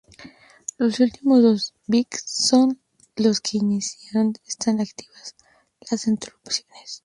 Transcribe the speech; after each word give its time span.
Los 0.79 0.99
últimos 0.99 1.43
dos 1.43 1.75
bits 1.85 2.23
son 2.25 2.81
los 3.17 3.39
que 3.39 3.57
indican 3.59 4.33
si 4.33 4.49
están 4.49 4.79
activas 4.81 5.35
las 5.91 6.07
interrupciones. 6.07 6.99